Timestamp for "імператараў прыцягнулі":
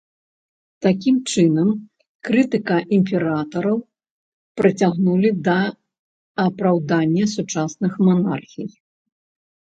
2.97-5.29